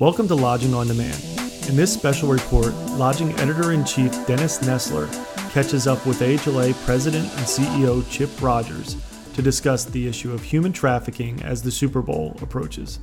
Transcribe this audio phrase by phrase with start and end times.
[0.00, 1.22] Welcome to Lodging on Demand.
[1.68, 5.08] In this special report, Lodging Editor in Chief Dennis Nessler
[5.52, 8.96] catches up with AHLA President and CEO Chip Rogers
[9.34, 12.98] to discuss the issue of human trafficking as the Super Bowl approaches.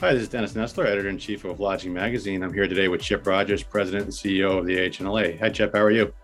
[0.00, 2.42] Hi, this is Dennis Nessler, Editor in Chief of Lodging Magazine.
[2.42, 5.38] I'm here today with Chip Rogers, President and CEO of the AHLA.
[5.38, 5.74] Hi, Chip.
[5.74, 6.14] How are you?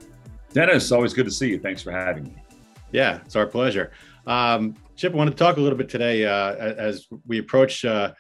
[0.55, 1.59] Dennis, always good to see you.
[1.59, 2.37] Thanks for having me.
[2.93, 3.93] Yeah, it's our pleasure.
[4.27, 8.13] Um, Chip, I wanted to talk a little bit today uh, as we approach uh,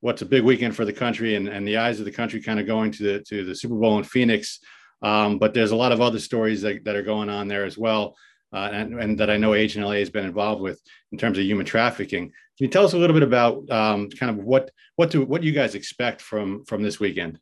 [0.00, 2.60] what's a big weekend for the country and, and the eyes of the country kind
[2.60, 4.60] of going to the to the Super Bowl in Phoenix.
[5.00, 7.78] Um, but there's a lot of other stories that, that are going on there as
[7.78, 8.16] well,
[8.52, 10.78] uh, and, and that I know AHLA has been involved with
[11.10, 12.24] in terms of human trafficking.
[12.24, 15.42] Can you tell us a little bit about um, kind of what what do what
[15.42, 17.38] you guys expect from from this weekend?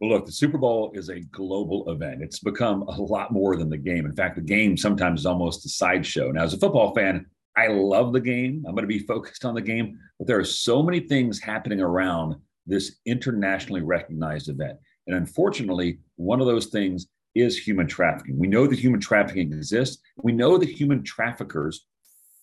[0.00, 2.22] Well, look, the Super Bowl is a global event.
[2.22, 4.04] It's become a lot more than the game.
[4.04, 6.32] In fact, the game sometimes is almost a sideshow.
[6.32, 8.64] Now, as a football fan, I love the game.
[8.66, 11.80] I'm going to be focused on the game, but there are so many things happening
[11.80, 14.78] around this internationally recognized event.
[15.06, 18.38] And unfortunately, one of those things is human trafficking.
[18.38, 20.02] We know that human trafficking exists.
[20.22, 21.86] We know that human traffickers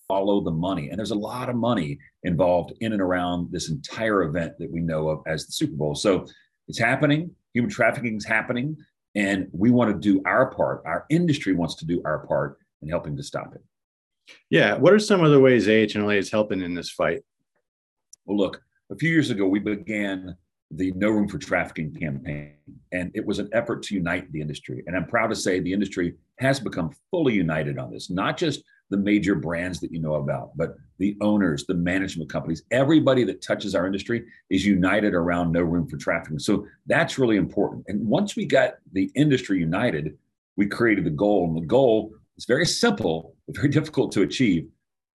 [0.08, 0.89] follow the money.
[0.89, 4.81] And there's a lot of money involved in and around this entire event that we
[4.81, 5.95] know of as the Super Bowl.
[5.95, 6.25] So
[6.67, 7.31] it's happening.
[7.53, 8.75] Human trafficking is happening.
[9.16, 10.81] And we want to do our part.
[10.86, 13.62] Our industry wants to do our part in helping to stop it.
[14.49, 14.75] Yeah.
[14.75, 17.22] What are some of the ways AHLA is helping in this fight?
[18.25, 20.35] Well, look, a few years ago, we began
[20.72, 22.53] the No Room for Trafficking campaign,
[22.91, 24.83] and it was an effort to unite the industry.
[24.85, 28.63] And I'm proud to say the industry has become fully united on this, not just
[28.91, 33.41] the major brands that you know about, but the owners, the management companies, everybody that
[33.41, 36.39] touches our industry is united around No Room for Trafficking.
[36.39, 37.85] So that's really important.
[37.88, 40.17] And once we got the industry united,
[40.55, 41.45] we created the goal.
[41.47, 44.70] And the goal it's very simple, very difficult to achieve.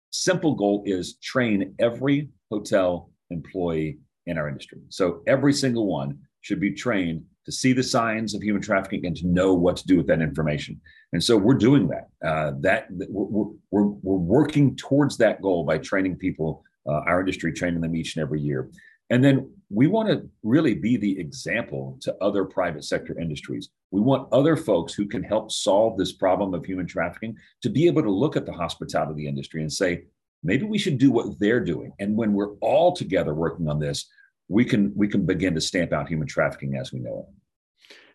[0.10, 4.80] Simple goal is train every hotel employee in our industry.
[4.88, 9.18] So every single one should be trained to see the signs of human trafficking and
[9.18, 10.80] to know what to do with that information.
[11.12, 12.08] And so we're doing that.
[12.26, 17.52] Uh, that we're, we're, we're working towards that goal by training people, uh, our industry,
[17.52, 18.70] training them each and every year.
[19.10, 23.70] And then we want to really be the example to other private sector industries.
[23.92, 27.88] We want other folks who can help solve this problem of human trafficking to be
[27.88, 30.06] able to look at the hospitality industry and say,
[30.44, 31.92] maybe we should do what they're doing.
[32.00, 34.06] And when we're all together working on this,
[34.48, 37.36] we can we can begin to stamp out human trafficking as we know it.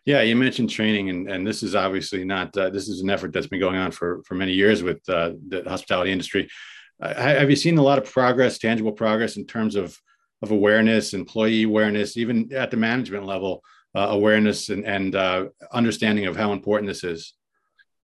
[0.05, 2.55] Yeah, you mentioned training, and, and this is obviously not.
[2.55, 5.31] Uh, this is an effort that's been going on for for many years with uh,
[5.47, 6.49] the hospitality industry.
[7.01, 9.97] Uh, have you seen a lot of progress, tangible progress in terms of
[10.41, 13.63] of awareness, employee awareness, even at the management level,
[13.95, 17.33] uh, awareness and, and uh, understanding of how important this is.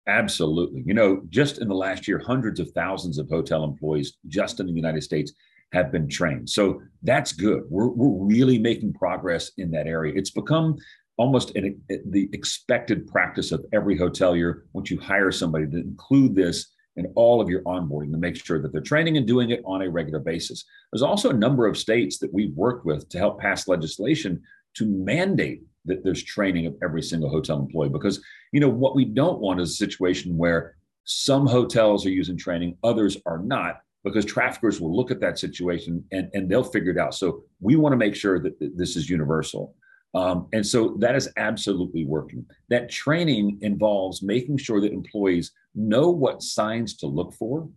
[0.08, 0.84] Absolutely.
[0.86, 4.66] You know, just in the last year, hundreds of thousands of hotel employees just in
[4.66, 5.34] the United States
[5.74, 6.50] have been trained.
[6.50, 7.64] So that's good.
[7.70, 10.14] We're, we're really making progress in that area.
[10.16, 10.76] It's become
[11.18, 16.71] almost an, the expected practice of every hotelier once you hire somebody to include this
[16.98, 19.82] in all of your onboarding to make sure that they're training and doing it on
[19.82, 20.66] a regular basis.
[20.92, 24.42] There's also a number of states that we've worked with to help pass legislation
[24.76, 28.22] to mandate that there's training of every single hotel employee because
[28.52, 30.76] you know what we don't want is a situation where
[31.06, 36.04] some hotels are using training others are not because traffickers will look at that situation
[36.12, 39.10] and, and they'll figure it out so we want to make sure that this is
[39.10, 39.76] universal
[40.14, 42.46] um, and so that is absolutely working.
[42.70, 47.70] That training involves making sure that employees know what signs to look for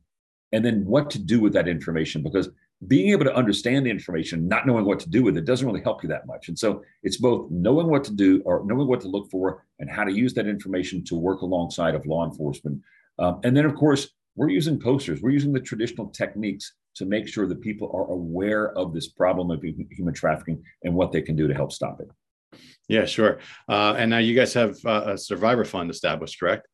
[0.53, 2.49] and then what to do with that information because
[2.89, 5.83] being able to understand the information, not knowing what to do with it, doesn't really
[5.83, 6.49] help you that much.
[6.49, 9.89] And so it's both knowing what to do or knowing what to look for and
[9.89, 12.83] how to use that information to work alongside of law enforcement.
[13.19, 17.29] Um, and then, of course, we're using posters, we're using the traditional techniques to make
[17.29, 21.37] sure that people are aware of this problem of human trafficking and what they can
[21.37, 22.09] do to help stop it.
[22.89, 23.39] Yeah, sure.
[23.69, 26.69] Uh, and now you guys have uh, a survivor fund established, correct?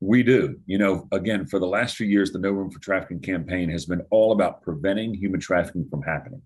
[0.00, 0.56] We do.
[0.66, 3.86] You know, again, for the last few years, the No Room for Trafficking campaign has
[3.86, 6.42] been all about preventing human trafficking from happening.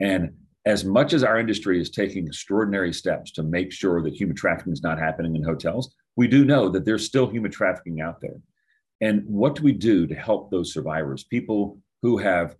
[0.00, 0.32] And
[0.66, 4.72] as much as our industry is taking extraordinary steps to make sure that human trafficking
[4.72, 8.40] is not happening in hotels, we do know that there's still human trafficking out there.
[9.00, 12.56] And what do we do to help those survivors, people who have,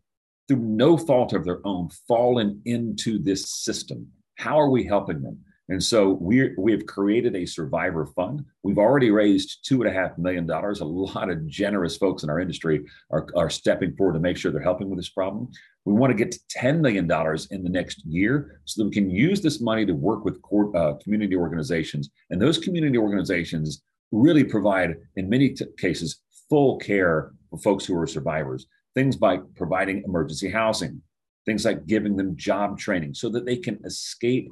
[0.47, 4.09] through no fault of their own, fallen into this system?
[4.37, 5.39] How are we helping them?
[5.69, 8.45] And so we we have created a survivor fund.
[8.63, 10.81] We've already raised two and a half million dollars.
[10.81, 14.53] A lot of generous folks in our industry are, are stepping forward to make sure
[14.53, 15.49] they're helping with this problem.
[15.87, 17.05] We want to get to $10 million
[17.51, 20.75] in the next year so that we can use this money to work with court,
[20.75, 22.11] uh, community organizations.
[22.31, 27.99] And those community organizations really provide, in many t- cases, full care for folks who
[27.99, 28.67] are survivors.
[28.95, 31.03] Things by providing emergency housing,
[31.45, 34.49] things like giving them job training so that they can escape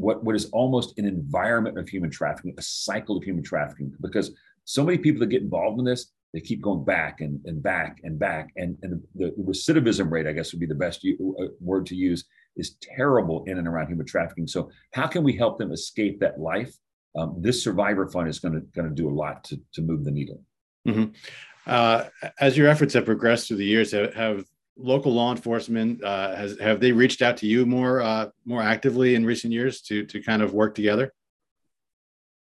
[0.00, 4.32] what, what is almost an environment of human trafficking, a cycle of human trafficking, because
[4.64, 7.98] so many people that get involved in this, they keep going back and, and back
[8.04, 8.50] and back.
[8.56, 11.86] And, and the, the recidivism rate, I guess would be the best u- uh, word
[11.86, 12.24] to use,
[12.56, 14.46] is terrible in and around human trafficking.
[14.46, 16.72] So how can we help them escape that life?
[17.18, 20.04] Um, this survivor fund is going to going to do a lot to, to move
[20.04, 20.40] the needle.
[20.86, 21.06] Mm-hmm.
[21.66, 22.04] Uh,
[22.38, 24.44] as your efforts have progressed through the years, have, have
[24.82, 29.14] local law enforcement uh, has have they reached out to you more uh, more actively
[29.14, 31.12] in recent years to to kind of work together?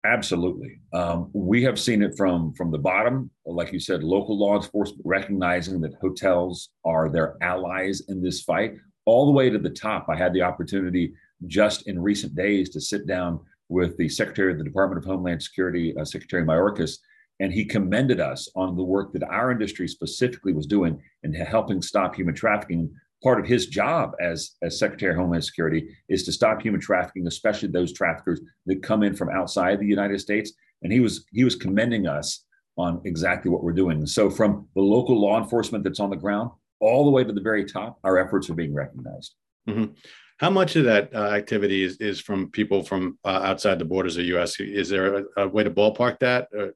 [0.06, 4.56] Absolutely, um, we have seen it from from the bottom, like you said, local law
[4.56, 8.76] enforcement recognizing that hotels are their allies in this fight,
[9.06, 10.08] all the way to the top.
[10.10, 11.14] I had the opportunity
[11.46, 13.40] just in recent days to sit down
[13.70, 17.00] with the Secretary of the Department of Homeland Security, uh, Secretary Mayorkas,
[17.40, 21.82] and he commended us on the work that our industry specifically was doing in helping
[21.82, 22.92] stop human trafficking.
[23.24, 27.28] Part of his job as, as Secretary of Homeland Security is to stop human trafficking,
[27.28, 30.54] especially those traffickers that come in from outside the United States.
[30.84, 32.46] And he was he was commending us
[32.78, 34.06] on exactly what we're doing.
[34.06, 37.42] So from the local law enforcement that's on the ground all the way to the
[37.42, 39.34] very top, our efforts are being recognized.
[39.68, 39.94] Mm-hmm.
[40.38, 44.16] How much of that uh, activity is, is from people from uh, outside the borders
[44.16, 44.60] of the U.S.?
[44.60, 46.50] Is there a, a way to ballpark that?
[46.54, 46.74] Or?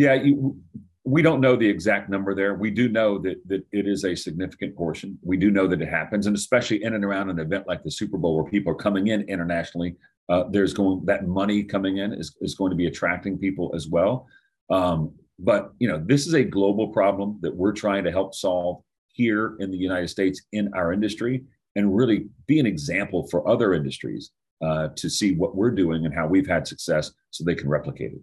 [0.00, 0.56] Yeah, you,
[1.04, 2.54] we don't know the exact number there.
[2.54, 5.18] We do know that that it is a significant portion.
[5.20, 7.90] We do know that it happens, and especially in and around an event like the
[7.90, 9.96] Super Bowl, where people are coming in internationally,
[10.30, 13.88] uh, there's going that money coming in is is going to be attracting people as
[13.88, 14.26] well.
[14.70, 18.82] Um, but you know, this is a global problem that we're trying to help solve
[19.08, 21.44] here in the United States in our industry,
[21.76, 24.30] and really be an example for other industries
[24.64, 28.12] uh, to see what we're doing and how we've had success, so they can replicate
[28.14, 28.22] it.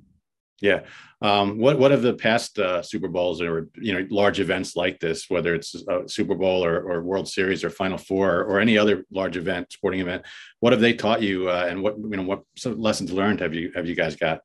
[0.59, 0.81] Yeah.
[1.21, 4.99] Um, what what have the past uh, Super Bowls or you know large events like
[4.99, 5.75] this, whether it's
[6.07, 9.99] Super Bowl or, or World Series or Final Four or any other large event, sporting
[9.99, 10.23] event,
[10.59, 13.71] what have they taught you, uh, and what you know what lessons learned have you
[13.75, 14.41] have you guys got?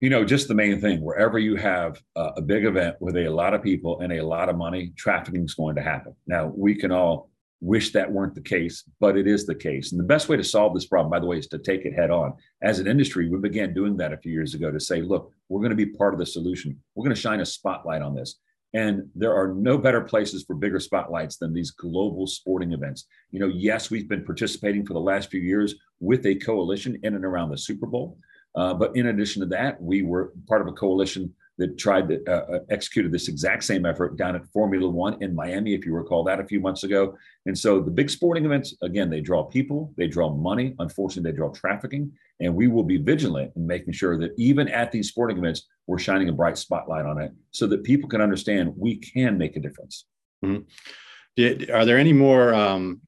[0.00, 1.00] You know, just the main thing.
[1.00, 4.56] Wherever you have a big event with a lot of people and a lot of
[4.56, 6.14] money, trafficking is going to happen.
[6.26, 7.30] Now we can all
[7.62, 9.92] wish that weren't the case, but it is the case.
[9.92, 11.94] And the best way to solve this problem, by the way, is to take it
[11.94, 12.34] head on.
[12.60, 15.60] As an industry, we began doing that a few years ago to say, look, we're
[15.60, 16.76] going to be part of the solution.
[16.94, 18.40] We're going to shine a spotlight on this.
[18.74, 23.06] And there are no better places for bigger spotlights than these global sporting events.
[23.30, 27.14] You know, yes, we've been participating for the last few years with a coalition in
[27.14, 28.18] and around the Super Bowl.
[28.56, 31.32] Uh, but in addition to that, we were part of a coalition
[31.62, 35.32] that tried to uh, uh, executed this exact same effort down at Formula One in
[35.32, 37.16] Miami, if you recall that a few months ago.
[37.46, 40.74] And so the big sporting events, again, they draw people, they draw money.
[40.80, 42.10] Unfortunately, they draw trafficking.
[42.40, 46.00] And we will be vigilant in making sure that even at these sporting events, we're
[46.00, 49.60] shining a bright spotlight on it so that people can understand we can make a
[49.60, 50.06] difference.
[50.44, 51.72] Mm-hmm.
[51.72, 52.52] Are there any more?
[52.52, 53.02] Um,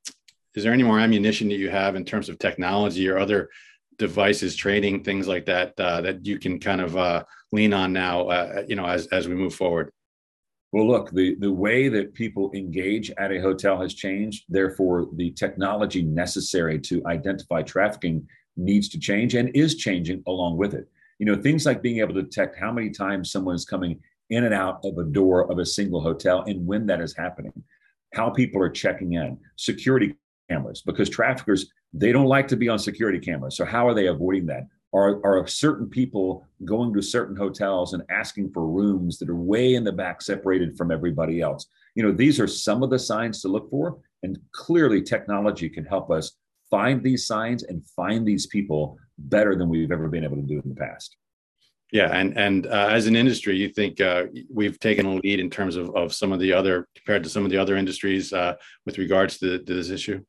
[0.55, 3.51] is there any more ammunition that you have in terms of technology or other
[3.99, 8.29] devices, training, things like that, uh, that you can kind of uh, lean on now,
[8.29, 9.91] uh, you know, as, as we move forward?
[10.73, 14.45] Well, look, the, the way that people engage at a hotel has changed.
[14.49, 18.27] Therefore, the technology necessary to identify trafficking
[18.57, 20.89] needs to change and is changing along with it.
[21.21, 24.01] You know, things like being able to detect how many times someone is coming
[24.31, 27.53] in and out of a door of a single hotel and when that is happening,
[28.15, 30.17] how people are checking in, security
[30.51, 33.57] cameras, because traffickers, they don't like to be on security cameras.
[33.57, 34.67] So, how are they avoiding that?
[34.93, 39.75] Are, are certain people going to certain hotels and asking for rooms that are way
[39.75, 41.67] in the back, separated from everybody else?
[41.97, 43.99] You know, these are some of the signs to look for.
[44.23, 46.37] And clearly, technology can help us
[46.71, 50.61] find these signs and find these people better than we've ever been able to do
[50.65, 51.17] in the past.
[51.93, 55.51] Yeah, and and uh, as an industry, you think uh, we've taken a lead in
[55.51, 58.55] terms of, of some of the other compared to some of the other industries uh,
[58.85, 60.21] with regards to, to this issue?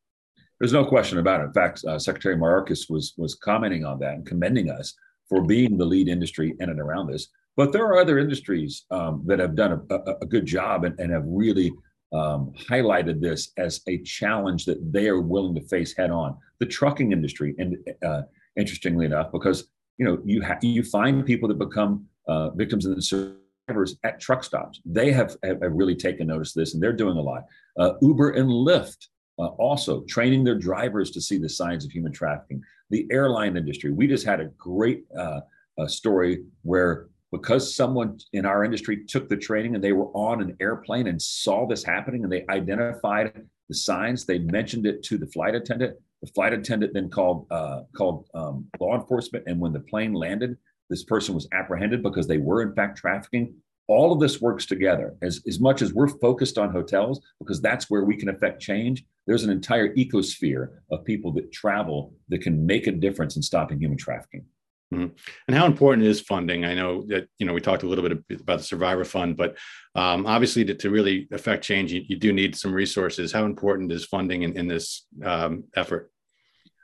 [0.59, 1.45] There's no question about it.
[1.45, 4.93] In fact, uh, Secretary Mayorkas was was commenting on that and commending us
[5.27, 7.27] for being the lead industry in and around this.
[7.57, 10.99] But there are other industries um, that have done a, a, a good job and,
[10.99, 11.71] and have really
[12.13, 16.37] um, highlighted this as a challenge that they are willing to face head on.
[16.59, 18.23] The trucking industry, and uh,
[18.55, 23.03] interestingly enough, because you know you ha- you find people that become uh, victims and
[23.03, 24.81] survivors at truck stops.
[24.85, 27.43] They have, have really taken notice of this, and they're doing a lot.
[27.77, 32.11] Uh, Uber and Lyft uh, also, training their drivers to see the signs of human
[32.11, 32.61] trafficking.
[32.89, 35.41] The airline industry, we just had a great uh,
[35.87, 40.55] story where because someone in our industry took the training and they were on an
[40.61, 45.27] airplane and saw this happening and they identified the signs, they mentioned it to the
[45.27, 45.97] flight attendant.
[46.21, 50.57] The flight attendant then called uh, called um, law enforcement, and when the plane landed,
[50.89, 53.53] this person was apprehended because they were in fact trafficking.
[53.87, 55.15] All of this works together.
[55.21, 59.05] As, as much as we're focused on hotels because that's where we can affect change
[59.27, 63.79] there's an entire ecosphere of people that travel that can make a difference in stopping
[63.79, 64.45] human trafficking.
[64.93, 65.15] Mm-hmm.
[65.47, 66.63] and how important is funding?
[66.63, 69.57] I know that you know we talked a little bit about the survivor fund but
[69.95, 73.31] um, obviously to, to, really affect change you, you, do need some resources.
[73.31, 76.11] How important is funding in, in this um, effort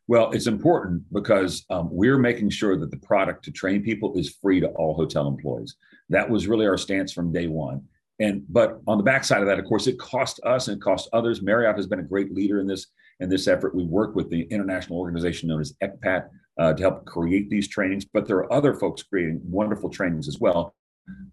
[0.07, 4.35] well, it's important because um, we're making sure that the product to train people is
[4.41, 5.75] free to all hotel employees.
[6.09, 7.83] That was really our stance from day one.
[8.19, 11.09] And but on the backside of that, of course, it cost us and it cost
[11.13, 11.41] others.
[11.41, 12.87] Marriott has been a great leader in this
[13.19, 13.73] in this effort.
[13.73, 16.27] We work with the international organization known as ECPAT
[16.59, 18.05] uh, to help create these trainings.
[18.05, 20.75] But there are other folks creating wonderful trainings as well.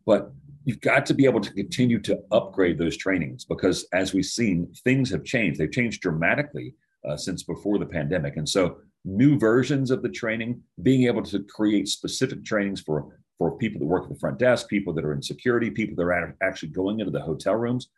[0.07, 0.33] But
[0.65, 4.73] you've got to be able to continue to upgrade those trainings because, as we've seen,
[4.85, 5.59] things have changed.
[5.59, 6.75] They've changed dramatically
[7.09, 8.37] uh, since before the pandemic.
[8.37, 13.57] And so, new versions of the training, being able to create specific trainings for for
[13.57, 16.37] people that work at the front desk, people that are in security, people that are
[16.43, 17.89] actually going into the hotel rooms.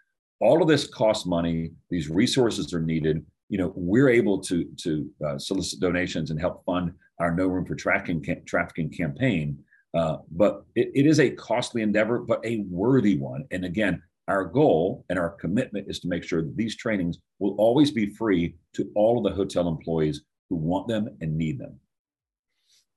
[0.40, 1.70] All of this costs money.
[1.88, 3.24] These resources are needed.
[3.48, 7.64] You know, we're able to to uh, solicit donations and help fund our No Room
[7.64, 9.58] for Trafficking trafficking campaign.
[9.92, 13.44] Uh, but it, it is a costly endeavor, but a worthy one.
[13.50, 17.54] And again, our goal and our commitment is to make sure that these trainings will
[17.56, 21.78] always be free to all of the hotel employees who want them and need them.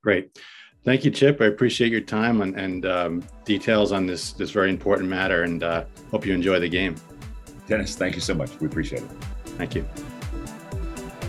[0.04, 0.38] Great.
[0.84, 1.42] Thank you, Chip.
[1.42, 5.64] I appreciate your time and, and um, details on this this very important matter, and
[5.64, 6.96] uh, hope you enjoy the game.
[7.68, 8.60] Dennis, thank you so much.
[8.60, 9.12] We appreciate it.
[9.58, 9.84] Thank you.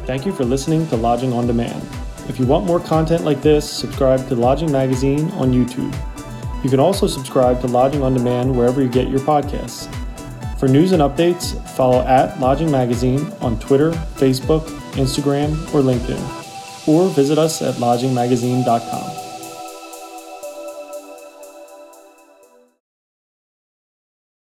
[0.07, 1.81] Thank you for listening to Lodging on Demand.
[2.29, 6.14] If you want more content like this, subscribe to Lodging Magazine on YouTube.
[6.65, 9.87] You can also subscribe to Lodging on Demand wherever you get your podcasts.
[10.59, 17.09] For news and updates, follow at Lodging Magazine on Twitter, Facebook, Instagram, or LinkedIn, or
[17.11, 19.24] visit us at lodgingmagazine.com.